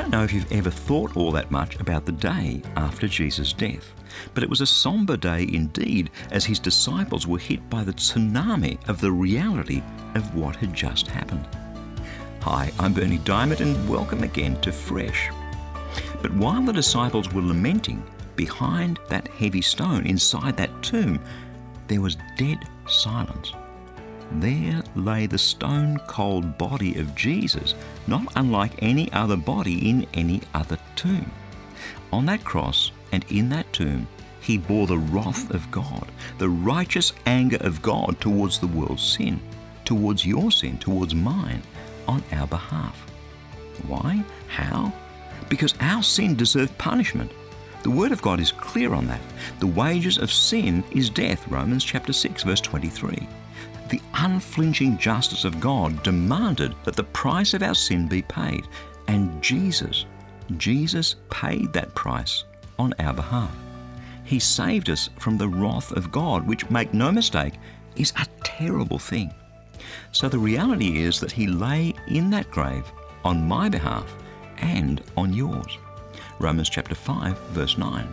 [0.00, 3.92] don't know if you've ever thought all that much about the day after Jesus' death,
[4.32, 8.78] but it was a somber day indeed as his disciples were hit by the tsunami
[8.88, 9.82] of the reality
[10.14, 11.46] of what had just happened.
[12.40, 15.28] Hi, I'm Berni Dymet, and welcome again to Fresh.
[16.22, 18.02] But while the disciples were lamenting
[18.36, 21.20] behind that heavy stone inside that tomb,
[21.88, 23.52] there was dead silence.
[24.32, 27.74] There lay the stone cold body of Jesus,
[28.06, 31.30] not unlike any other body in any other tomb.
[32.12, 34.06] On that cross and in that tomb,
[34.40, 36.06] he bore the wrath of God,
[36.38, 39.40] the righteous anger of God towards the world's sin,
[39.84, 41.62] towards your sin, towards mine,
[42.06, 42.96] on our behalf.
[43.86, 44.24] Why?
[44.46, 44.92] How?
[45.48, 47.32] Because our sin deserved punishment.
[47.82, 49.20] The Word of God is clear on that.
[49.58, 53.26] The wages of sin is death, Romans chapter 6, verse 23
[53.90, 58.66] the unflinching justice of God demanded that the price of our sin be paid.
[59.08, 60.06] And Jesus,
[60.56, 62.44] Jesus paid that price
[62.78, 63.54] on our behalf.
[64.24, 67.54] He saved us from the wrath of God, which, make no mistake,
[67.96, 69.34] is a terrible thing.
[70.12, 72.84] So the reality is that He lay in that grave
[73.24, 74.10] on my behalf
[74.58, 75.78] and on yours.
[76.38, 78.08] Romans chapter 5, verse 9.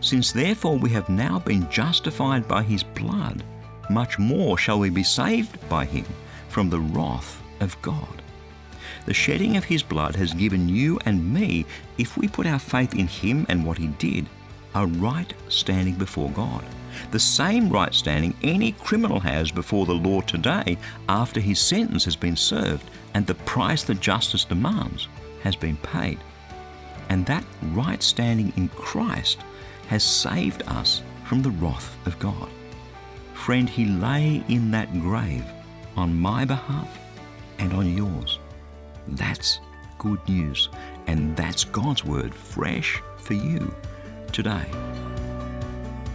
[0.00, 3.42] Since therefore we have now been justified by His blood,
[3.90, 6.06] much more shall we be saved by him
[6.48, 8.22] from the wrath of God.
[9.06, 11.66] The shedding of his blood has given you and me,
[11.98, 14.26] if we put our faith in him and what he did,
[14.74, 16.64] a right standing before God.
[17.10, 20.76] The same right standing any criminal has before the law today
[21.08, 25.08] after his sentence has been served and the price that justice demands
[25.42, 26.18] has been paid.
[27.08, 29.38] And that right standing in Christ
[29.88, 32.48] has saved us from the wrath of God.
[33.40, 35.44] Friend, He lay in that grave
[35.96, 36.98] on my behalf
[37.58, 38.38] and on yours.
[39.08, 39.60] That's
[39.98, 40.68] good news,
[41.06, 43.74] and that's God's word fresh for you
[44.30, 44.66] today.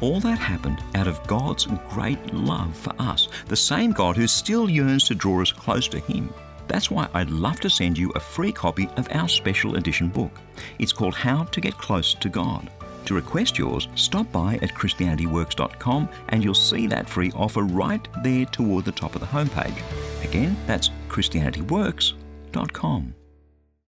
[0.01, 4.69] All that happened out of God's great love for us, the same God who still
[4.69, 6.31] yearns to draw us close to Him.
[6.67, 10.39] That's why I'd love to send you a free copy of our special edition book.
[10.77, 12.69] It's called How to Get Close to God.
[13.05, 18.45] To request yours, stop by at ChristianityWorks.com and you'll see that free offer right there
[18.45, 19.81] toward the top of the homepage.
[20.23, 23.15] Again, that's ChristianityWorks.com.